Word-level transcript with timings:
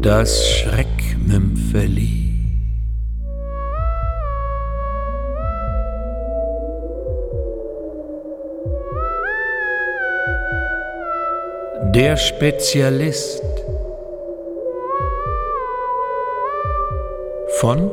Das 0.00 0.48
Schreckmümpfeli. 0.48 2.30
Der 11.92 12.16
Spezialist 12.16 13.42
von 17.58 17.90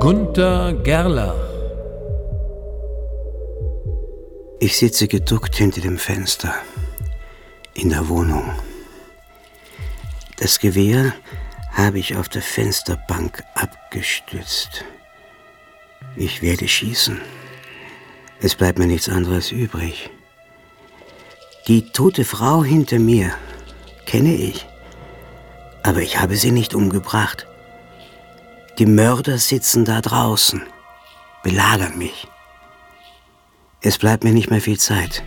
Gunther 0.00 0.72
Gerlach 0.82 1.51
Ich 4.64 4.76
sitze 4.76 5.08
geduckt 5.08 5.56
hinter 5.56 5.80
dem 5.80 5.98
Fenster 5.98 6.54
in 7.74 7.90
der 7.90 8.08
Wohnung. 8.08 8.48
Das 10.36 10.60
Gewehr 10.60 11.14
habe 11.72 11.98
ich 11.98 12.16
auf 12.16 12.28
der 12.28 12.42
Fensterbank 12.42 13.42
abgestützt. 13.56 14.84
Ich 16.14 16.42
werde 16.42 16.68
schießen. 16.68 17.20
Es 18.40 18.54
bleibt 18.54 18.78
mir 18.78 18.86
nichts 18.86 19.08
anderes 19.08 19.50
übrig. 19.50 20.10
Die 21.66 21.90
tote 21.90 22.24
Frau 22.24 22.62
hinter 22.62 23.00
mir 23.00 23.34
kenne 24.06 24.32
ich, 24.32 24.64
aber 25.82 26.02
ich 26.02 26.20
habe 26.20 26.36
sie 26.36 26.52
nicht 26.52 26.72
umgebracht. 26.72 27.48
Die 28.78 28.86
Mörder 28.86 29.38
sitzen 29.38 29.84
da 29.84 30.00
draußen, 30.00 30.62
belagern 31.42 31.98
mich. 31.98 32.28
Es 33.84 33.98
bleibt 33.98 34.22
mir 34.22 34.32
nicht 34.32 34.48
mehr 34.48 34.60
viel 34.60 34.78
Zeit. 34.78 35.24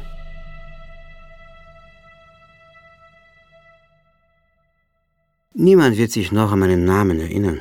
Niemand 5.54 5.98
wird 5.98 6.12
sich 6.12 6.32
noch 6.32 6.54
an 6.54 6.60
meinen 6.60 6.86
Namen 6.86 7.20
erinnern. 7.20 7.60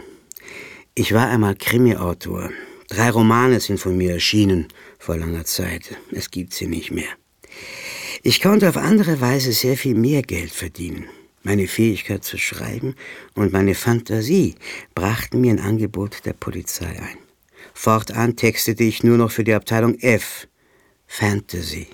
Ich 0.94 1.12
war 1.12 1.28
einmal 1.28 1.56
Krimi-Autor. 1.56 2.50
Drei 2.88 3.10
Romane 3.10 3.58
sind 3.58 3.80
von 3.80 3.96
mir 3.96 4.12
erschienen 4.12 4.68
vor 5.00 5.16
langer 5.16 5.44
Zeit. 5.44 5.96
Es 6.12 6.30
gibt 6.30 6.54
sie 6.54 6.68
nicht 6.68 6.92
mehr. 6.92 7.08
Ich 8.22 8.40
konnte 8.40 8.68
auf 8.68 8.76
andere 8.76 9.20
Weise 9.20 9.52
sehr 9.52 9.76
viel 9.76 9.96
mehr 9.96 10.22
Geld 10.22 10.52
verdienen. 10.52 11.06
Meine 11.42 11.66
Fähigkeit 11.66 12.22
zu 12.22 12.38
schreiben 12.38 12.94
und 13.34 13.52
meine 13.52 13.74
Fantasie 13.74 14.54
brachten 14.94 15.40
mir 15.40 15.50
ein 15.50 15.60
Angebot 15.60 16.24
der 16.24 16.34
Polizei 16.34 16.86
ein. 16.86 17.18
Fortan 17.74 18.36
textete 18.36 18.84
ich 18.84 19.02
nur 19.02 19.18
noch 19.18 19.32
für 19.32 19.44
die 19.44 19.54
Abteilung 19.54 19.98
F, 19.98 20.46
Fantasy. 21.16 21.86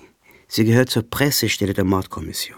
Sie 0.47 0.65
gehört 0.65 0.89
zur 0.89 1.03
Pressestelle 1.03 1.73
der 1.73 1.83
Mordkommission. 1.83 2.57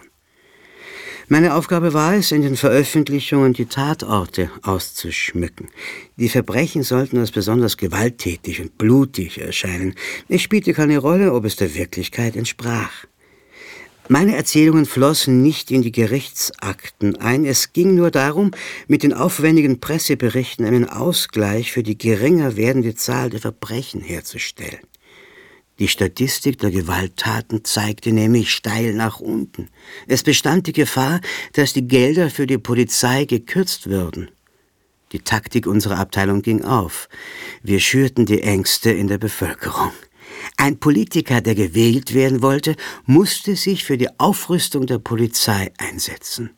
Meine 1.27 1.55
Aufgabe 1.55 1.93
war 1.93 2.15
es, 2.15 2.31
in 2.31 2.41
den 2.41 2.55
Veröffentlichungen 2.55 3.51
die 3.51 3.65
Tatorte 3.65 4.49
auszuschmücken. 4.61 5.67
Die 6.15 6.29
Verbrechen 6.29 6.83
sollten 6.83 7.17
als 7.17 7.31
besonders 7.31 7.75
gewalttätig 7.75 8.61
und 8.61 8.77
blutig 8.77 9.41
erscheinen. 9.41 9.95
Es 10.29 10.41
spielte 10.41 10.73
keine 10.73 10.99
Rolle, 10.99 11.33
ob 11.33 11.43
es 11.43 11.57
der 11.57 11.75
Wirklichkeit 11.75 12.37
entsprach. 12.37 13.07
Meine 14.07 14.37
Erzählungen 14.37 14.85
flossen 14.85 15.41
nicht 15.41 15.69
in 15.69 15.81
die 15.81 15.91
Gerichtsakten 15.91 17.17
ein, 17.17 17.43
es 17.43 17.73
ging 17.73 17.93
nur 17.93 18.09
darum, 18.09 18.51
mit 18.87 19.03
den 19.03 19.11
aufwendigen 19.11 19.81
Presseberichten 19.81 20.65
einen 20.65 20.87
Ausgleich 20.87 21.73
für 21.73 21.83
die 21.83 21.97
geringer 21.97 22.55
werdende 22.55 22.95
Zahl 22.95 23.31
der 23.31 23.41
Verbrechen 23.41 23.99
herzustellen. 23.99 24.79
Die 25.83 25.89
Statistik 25.89 26.59
der 26.59 26.71
Gewalttaten 26.71 27.65
zeigte 27.65 28.13
nämlich 28.13 28.51
steil 28.51 28.93
nach 28.93 29.19
unten. 29.19 29.67
Es 30.07 30.23
bestand 30.23 30.65
die 30.67 30.71
Gefahr, 30.71 31.19
dass 31.51 31.73
die 31.73 31.85
Gelder 31.85 32.29
für 32.29 32.47
die 32.47 32.57
Polizei 32.57 33.25
gekürzt 33.25 33.87
würden. 33.87 34.31
Die 35.11 35.19
Taktik 35.19 35.67
unserer 35.67 35.99
Abteilung 35.99 36.41
ging 36.41 36.63
auf. 36.63 37.09
Wir 37.63 37.81
schürten 37.81 38.25
die 38.25 38.43
Ängste 38.43 38.91
in 38.91 39.09
der 39.09 39.17
Bevölkerung. 39.17 39.91
Ein 40.55 40.79
Politiker, 40.79 41.41
der 41.41 41.53
gewählt 41.53 42.13
werden 42.13 42.41
wollte, 42.41 42.77
musste 43.05 43.57
sich 43.57 43.83
für 43.83 43.97
die 43.97 44.21
Aufrüstung 44.21 44.87
der 44.87 44.99
Polizei 44.99 45.73
einsetzen. 45.77 46.51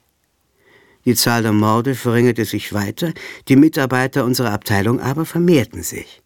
Die 1.03 1.16
Zahl 1.16 1.42
der 1.42 1.52
Morde 1.52 1.96
verringerte 1.96 2.46
sich 2.46 2.74
weiter, 2.74 3.12
die 3.47 3.56
Mitarbeiter 3.56 4.24
unserer 4.24 4.52
Abteilung 4.52 5.00
aber 5.00 5.25
vermehrten 5.25 5.81
sich. 5.81 6.22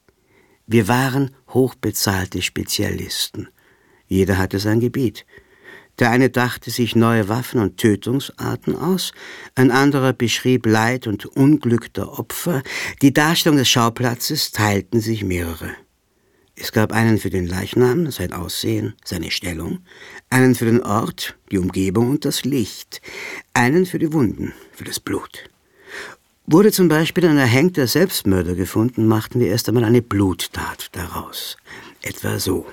Wir 0.71 0.87
waren 0.87 1.31
hochbezahlte 1.49 2.41
Spezialisten. 2.41 3.49
Jeder 4.07 4.37
hatte 4.37 4.59
sein 4.59 4.79
Gebiet. 4.79 5.25
Der 5.99 6.11
eine 6.11 6.29
dachte 6.29 6.71
sich 6.71 6.95
neue 6.95 7.27
Waffen 7.27 7.59
und 7.59 7.77
Tötungsarten 7.77 8.75
aus, 8.75 9.11
ein 9.55 9.69
anderer 9.69 10.13
beschrieb 10.13 10.65
Leid 10.65 11.07
und 11.07 11.25
Unglück 11.25 11.93
der 11.93 12.17
Opfer, 12.17 12.63
die 13.01 13.13
Darstellung 13.13 13.57
des 13.57 13.69
Schauplatzes 13.69 14.51
teilten 14.51 15.01
sich 15.01 15.25
mehrere. 15.25 15.71
Es 16.55 16.71
gab 16.71 16.91
einen 16.91 17.19
für 17.19 17.29
den 17.29 17.47
Leichnam, 17.47 18.11
sein 18.11 18.33
Aussehen, 18.33 18.93
seine 19.03 19.31
Stellung, 19.31 19.79
einen 20.29 20.55
für 20.55 20.65
den 20.65 20.83
Ort, 20.83 21.37
die 21.51 21.57
Umgebung 21.57 22.09
und 22.09 22.25
das 22.25 22.43
Licht, 22.43 23.01
einen 23.53 23.85
für 23.85 23.99
die 23.99 24.11
Wunden, 24.11 24.53
für 24.71 24.83
das 24.85 24.99
Blut. 24.99 25.49
Wurde 26.51 26.71
zum 26.71 26.87
Beispiel 26.87 27.27
ein 27.27 27.37
erhängter 27.37 27.85
Selbstmörder 27.85 28.55
gefunden, 28.55 29.05
machten 29.07 29.39
wir 29.39 29.49
erst 29.49 29.67
einmal 29.67 29.83
eine 29.83 30.01
Bluttat 30.01 30.87
daraus. 30.93 31.57
Etwa 32.01 32.39
so. 32.39 32.65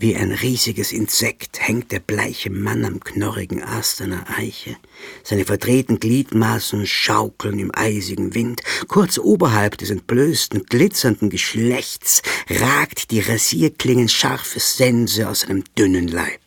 Wie 0.00 0.16
ein 0.16 0.32
riesiges 0.32 0.90
Insekt 0.90 1.60
hängt 1.60 1.92
der 1.92 2.00
bleiche 2.00 2.50
Mann 2.50 2.84
am 2.84 2.98
knorrigen 2.98 3.62
Ast 3.62 4.02
einer 4.02 4.24
Eiche. 4.36 4.74
Seine 5.22 5.44
verdrehten 5.44 6.00
Gliedmaßen 6.00 6.84
schaukeln 6.84 7.60
im 7.60 7.70
eisigen 7.72 8.34
Wind. 8.34 8.62
Kurz 8.88 9.16
oberhalb 9.16 9.78
des 9.78 9.90
entblößten, 9.90 10.64
glitzernden 10.64 11.30
Geschlechts 11.30 12.22
ragt 12.50 13.12
die 13.12 13.20
Rasierklingen 13.20 14.08
scharfe 14.08 14.58
Sense 14.58 15.28
aus 15.28 15.42
seinem 15.42 15.62
dünnen 15.78 16.08
Leib. 16.08 16.40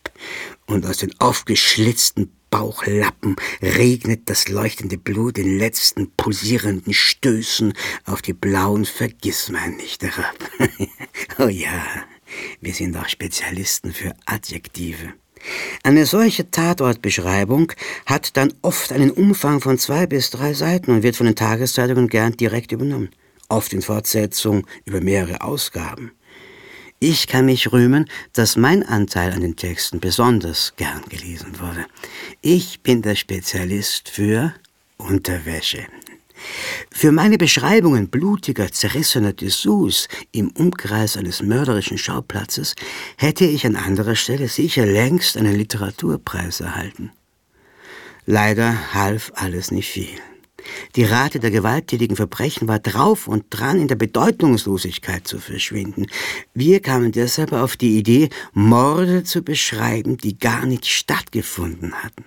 Und 0.66 0.84
aus 0.84 0.98
den 0.98 1.18
aufgeschlitzten 1.18 2.35
Bauchlappen 2.56 3.36
regnet 3.60 4.30
das 4.30 4.48
leuchtende 4.48 4.96
Blut 4.96 5.36
in 5.36 5.58
letzten 5.58 6.10
pulsierenden 6.16 6.94
Stößen 6.94 7.74
auf 8.06 8.22
die 8.22 8.32
blauen 8.32 8.86
Vergissmeinnicht 8.86 10.02
herab. 10.02 10.38
oh 11.38 11.48
ja, 11.48 11.84
wir 12.62 12.72
sind 12.72 12.96
auch 12.96 13.10
Spezialisten 13.10 13.92
für 13.92 14.14
Adjektive. 14.24 15.12
Eine 15.82 16.06
solche 16.06 16.50
Tatortbeschreibung 16.50 17.72
hat 18.06 18.38
dann 18.38 18.54
oft 18.62 18.90
einen 18.90 19.10
Umfang 19.10 19.60
von 19.60 19.78
zwei 19.78 20.06
bis 20.06 20.30
drei 20.30 20.54
Seiten 20.54 20.92
und 20.92 21.02
wird 21.02 21.16
von 21.16 21.26
den 21.26 21.36
Tageszeitungen 21.36 22.08
gern 22.08 22.38
direkt 22.38 22.72
übernommen, 22.72 23.10
oft 23.50 23.74
in 23.74 23.82
Fortsetzung 23.82 24.66
über 24.86 25.02
mehrere 25.02 25.42
Ausgaben. 25.42 26.12
Ich 26.98 27.26
kann 27.26 27.44
mich 27.44 27.72
rühmen, 27.72 28.08
dass 28.32 28.56
mein 28.56 28.82
Anteil 28.82 29.32
an 29.32 29.42
den 29.42 29.56
Texten 29.56 30.00
besonders 30.00 30.72
gern 30.76 31.02
gelesen 31.10 31.60
wurde. 31.60 31.84
Ich 32.40 32.80
bin 32.80 33.02
der 33.02 33.16
Spezialist 33.16 34.08
für 34.08 34.54
Unterwäsche. 34.96 35.86
Für 36.90 37.12
meine 37.12 37.36
Beschreibungen 37.36 38.08
blutiger, 38.08 38.72
zerrissener 38.72 39.34
Dessous 39.34 40.08
im 40.32 40.50
Umkreis 40.52 41.18
eines 41.18 41.42
mörderischen 41.42 41.98
Schauplatzes 41.98 42.74
hätte 43.18 43.44
ich 43.44 43.66
an 43.66 43.76
anderer 43.76 44.16
Stelle 44.16 44.48
sicher 44.48 44.86
längst 44.86 45.36
einen 45.36 45.54
Literaturpreis 45.54 46.60
erhalten. 46.60 47.10
Leider 48.24 48.94
half 48.94 49.32
alles 49.34 49.70
nicht 49.70 49.90
viel. 49.90 50.18
Die 50.94 51.04
Rate 51.04 51.40
der 51.40 51.50
gewalttätigen 51.50 52.16
Verbrechen 52.16 52.68
war 52.68 52.78
drauf 52.78 53.28
und 53.28 53.44
dran, 53.50 53.80
in 53.80 53.88
der 53.88 53.96
Bedeutungslosigkeit 53.96 55.26
zu 55.26 55.38
verschwinden. 55.38 56.06
Wir 56.54 56.80
kamen 56.80 57.12
deshalb 57.12 57.52
auf 57.52 57.76
die 57.76 57.98
Idee, 57.98 58.30
Morde 58.52 59.24
zu 59.24 59.42
beschreiben, 59.42 60.16
die 60.16 60.38
gar 60.38 60.66
nicht 60.66 60.86
stattgefunden 60.86 61.94
hatten. 62.02 62.24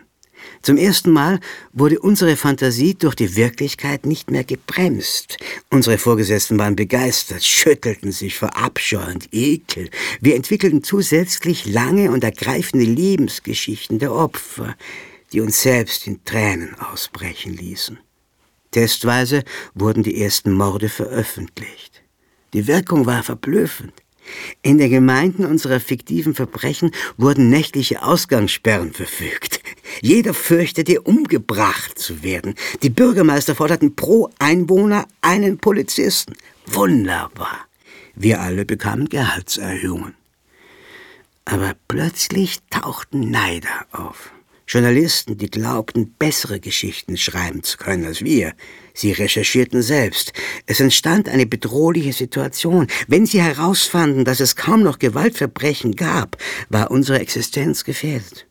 Zum 0.62 0.78
ersten 0.78 1.12
Mal 1.12 1.40
wurde 1.74 2.00
unsere 2.00 2.36
Fantasie 2.36 2.96
durch 2.96 3.16
die 3.16 3.36
Wirklichkeit 3.36 4.06
nicht 4.06 4.30
mehr 4.30 4.44
gebremst. 4.44 5.38
Unsere 5.70 5.98
Vorgesetzten 5.98 6.58
waren 6.60 6.76
begeistert, 6.76 7.44
schüttelten 7.44 8.12
sich 8.12 8.38
vor 8.38 8.58
Abscheu 8.58 9.06
und 9.06 9.30
Ekel. 9.32 9.90
Wir 10.20 10.36
entwickelten 10.36 10.84
zusätzlich 10.84 11.66
lange 11.66 12.12
und 12.12 12.24
ergreifende 12.24 12.86
Lebensgeschichten 12.86 14.00
der 14.00 14.14
Opfer, 14.14 14.76
die 15.32 15.42
uns 15.42 15.62
selbst 15.62 16.08
in 16.08 16.24
Tränen 16.26 16.76
ausbrechen 16.80 17.56
ließen. 17.56 18.00
Testweise 18.72 19.44
wurden 19.74 20.04
die 20.04 20.22
ersten 20.22 20.54
Morde 20.54 20.90
veröffentlicht. 20.90 22.04
Die 22.54 22.68
Wirkung 22.68 23.06
war 23.06 23.24
verblüffend. 23.24 23.94
In 24.62 24.78
den 24.78 24.90
Gemeinden 24.92 25.46
unserer 25.46 25.80
fiktiven 25.80 26.36
Verbrechen 26.36 26.92
wurden 27.18 27.50
nächtliche 27.50 28.04
Ausgangssperren 28.04 28.94
verfügt. 28.94 29.62
Jeder 30.02 30.34
fürchtete, 30.34 31.02
umgebracht 31.02 31.98
zu 31.98 32.22
werden. 32.24 32.56
Die 32.84 32.90
Bürgermeister 32.90 33.56
forderten 33.56 33.96
pro 33.96 34.30
Einwohner 34.38 35.08
einen 35.22 35.58
Polizisten. 35.58 36.36
Wunderbar. 36.68 37.66
Wir 38.16 38.42
alle 38.42 38.66
bekamen 38.66 39.10
Gehaltserhöhungen. 39.10 40.14
Aber 41.46 41.74
plötzlich 41.88 42.60
tauchten 42.70 43.32
Neider 43.32 43.88
auf. 43.92 44.32
Journalisten, 44.70 45.36
die 45.36 45.50
glaubten, 45.50 46.14
bessere 46.20 46.60
Geschichten 46.60 47.18
schreiben 47.18 47.64
zu 47.64 47.76
können 47.78 48.06
als 48.06 48.24
wir. 48.24 48.54
Sie 48.94 49.12
recherchierten 49.12 49.82
selbst. 49.82 50.32
Es 50.68 50.80
entstand 50.80 51.28
eine 51.28 51.48
bedrohliche 51.48 52.14
Situation. 52.14 52.86
Wenn 53.08 53.26
sie 53.26 53.42
herausfanden, 53.42 54.26
dass 54.26 54.40
es 54.40 54.56
kaum 54.56 54.84
noch 54.84 55.00
Gewaltverbrechen 55.00 55.96
gab, 55.96 56.38
war 56.70 56.92
unsere 56.92 57.18
Existenz 57.18 57.84
gefährdet. 57.84 58.46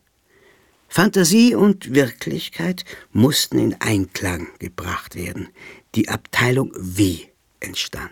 Fantasie 0.89 1.55
und 1.55 1.93
Wirklichkeit 1.95 2.83
mussten 3.13 3.57
in 3.57 3.79
Einklang 3.79 4.47
gebracht 4.59 5.15
werden. 5.15 5.47
Die 5.95 6.09
Abteilung 6.09 6.73
W 6.75 7.19
entstand. 7.61 8.11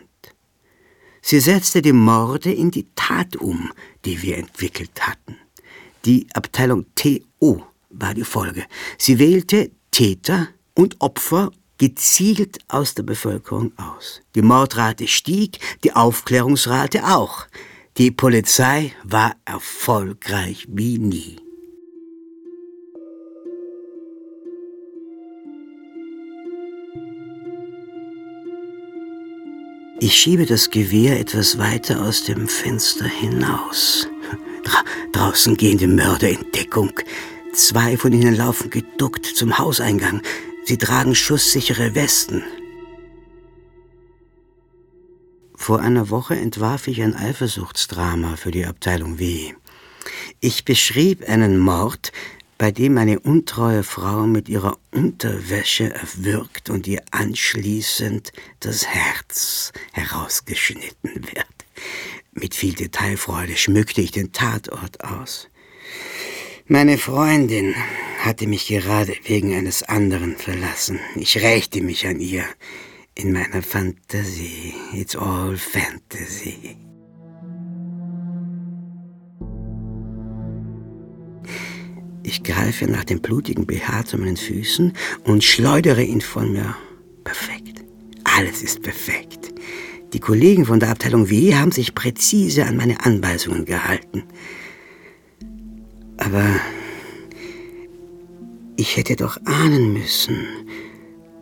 Sie 1.21 1.41
setzte 1.41 1.81
die 1.81 1.91
Morde 1.91 2.53
in 2.53 2.71
die 2.71 2.87
Tat 2.95 3.35
um, 3.35 3.73
die 4.05 4.21
wir 4.21 4.37
entwickelt 4.37 5.01
hatten. 5.01 5.35
Die 6.05 6.25
Abteilung 6.33 6.85
TO 6.95 7.67
war 7.99 8.13
die 8.13 8.23
Folge. 8.23 8.65
Sie 8.97 9.19
wählte 9.19 9.71
Täter 9.91 10.47
und 10.73 11.01
Opfer 11.01 11.51
gezielt 11.77 12.59
aus 12.67 12.95
der 12.95 13.03
Bevölkerung 13.03 13.71
aus. 13.77 14.21
Die 14.35 14.41
Mordrate 14.41 15.07
stieg, 15.07 15.59
die 15.83 15.93
Aufklärungsrate 15.93 17.05
auch. 17.05 17.47
Die 17.97 18.11
Polizei 18.11 18.93
war 19.03 19.35
erfolgreich 19.45 20.67
wie 20.69 20.97
nie. 20.97 21.37
Ich 29.99 30.13
schiebe 30.13 30.45
das 30.45 30.69
Gewehr 30.69 31.19
etwas 31.19 31.57
weiter 31.57 32.03
aus 32.03 32.23
dem 32.23 32.47
Fenster 32.47 33.05
hinaus. 33.05 34.07
Dra 34.63 34.83
draußen 35.11 35.57
gehen 35.57 35.79
die 35.79 35.87
Mörder 35.87 36.29
in 36.29 36.51
Deckung. 36.51 36.91
Zwei 37.57 37.97
von 37.97 38.13
ihnen 38.13 38.35
laufen 38.35 38.69
geduckt 38.69 39.25
zum 39.25 39.57
Hauseingang. 39.57 40.21
Sie 40.65 40.77
tragen 40.77 41.15
schusssichere 41.15 41.95
Westen. 41.95 42.43
Vor 45.55 45.79
einer 45.79 46.11
Woche 46.11 46.35
entwarf 46.35 46.87
ich 46.87 47.01
ein 47.01 47.15
Eifersuchtsdrama 47.15 48.35
für 48.35 48.51
die 48.51 48.67
Abteilung 48.67 49.17
W. 49.17 49.55
Ich 50.39 50.65
beschrieb 50.65 51.27
einen 51.27 51.57
Mord, 51.57 52.11
bei 52.59 52.69
dem 52.69 52.99
eine 52.99 53.19
untreue 53.19 53.81
Frau 53.81 54.27
mit 54.27 54.49
ihrer 54.49 54.77
Unterwäsche 54.91 55.91
erwürgt 55.91 56.69
und 56.69 56.85
ihr 56.85 57.01
anschließend 57.09 58.33
das 58.59 58.85
Herz 58.85 59.71
herausgeschnitten 59.93 61.15
wird. 61.15 61.47
Mit 62.33 62.53
viel 62.53 62.75
Detailfreude 62.75 63.57
schmückte 63.57 64.01
ich 64.01 64.11
den 64.11 64.31
Tatort 64.31 65.03
aus. 65.03 65.49
Meine 66.69 66.97
Freundin 66.97 67.75
hatte 68.19 68.45
mich 68.45 68.67
gerade 68.67 69.13
wegen 69.23 69.53
eines 69.53 69.83
anderen 69.83 70.35
verlassen. 70.35 70.99
Ich 71.15 71.41
rächte 71.41 71.81
mich 71.81 72.05
an 72.05 72.19
ihr 72.19 72.43
in 73.15 73.31
meiner 73.31 73.61
Fantasie. 73.61 74.73
It's 74.91 75.15
all 75.15 75.55
fantasy. 75.55 76.75
Ich 82.23 82.43
greife 82.43 82.85
nach 82.91 83.05
dem 83.05 83.21
blutigen 83.21 83.65
BH 83.65 84.03
zu 84.03 84.17
meinen 84.17 84.35
Füßen 84.35 84.91
und 85.23 85.45
schleudere 85.45 86.03
ihn 86.03 86.19
von 86.19 86.51
mir. 86.51 86.75
Perfekt. 87.23 87.81
Alles 88.25 88.61
ist 88.61 88.81
perfekt. 88.81 89.53
Die 90.11 90.19
Kollegen 90.19 90.65
von 90.65 90.81
der 90.81 90.89
Abteilung 90.89 91.29
W 91.29 91.55
haben 91.55 91.71
sich 91.71 91.95
präzise 91.95 92.65
an 92.65 92.75
meine 92.75 93.05
Anweisungen 93.05 93.63
gehalten. 93.63 94.23
Aber 96.17 96.45
ich 98.75 98.97
hätte 98.97 99.15
doch 99.15 99.37
ahnen 99.45 99.93
müssen, 99.93 100.45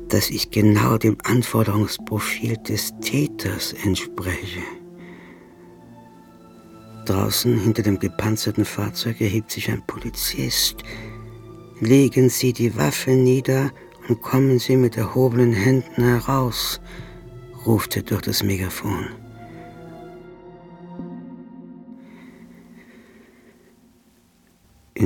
dass 0.10 0.30
ich 0.30 0.52
genau 0.52 0.98
dem 0.98 1.18
Anforderungsprofil 1.24 2.58
des 2.58 2.94
Täters 3.02 3.74
entspreche. 3.84 4.62
Draußen 7.06 7.60
hinter 7.60 7.84
dem 7.84 8.00
gepanzerten 8.00 8.66
Fahrzeug 8.66 9.22
erhebt 9.22 9.52
sich 9.52 9.70
ein 9.70 9.84
Polizist. 9.86 10.78
Legen 11.80 12.30
Sie 12.30 12.54
die 12.54 12.76
Waffe 12.78 13.12
nieder 13.12 13.72
und 14.08 14.22
kommen 14.22 14.60
Sie 14.60 14.78
mit 14.78 14.98
erhobenen 14.98 15.54
Händen 15.54 16.04
heraus, 16.04 16.80
ruft 17.66 17.96
er 17.96 18.04
durch 18.04 18.22
das 18.22 18.44
Megafon. 18.44 19.08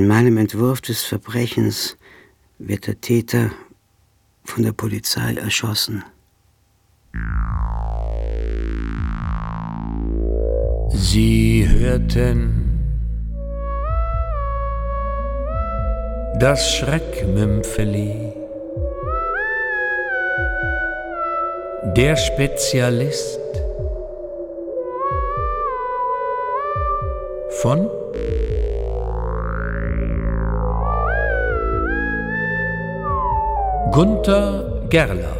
In 0.00 0.08
meinem 0.08 0.38
Entwurf 0.38 0.80
des 0.80 1.02
Verbrechens 1.02 1.98
wird 2.58 2.86
der 2.86 2.98
Täter 3.02 3.50
von 4.44 4.62
der 4.62 4.72
Polizei 4.72 5.34
erschossen. 5.34 6.02
Sie 10.88 11.68
hörten 11.68 12.80
das 16.38 16.76
Schreckmümpfeli, 16.76 18.32
der 21.94 22.16
Spezialist 22.16 23.38
von 27.60 27.99
Gunther 33.92 34.86
Gerlach 34.88 35.39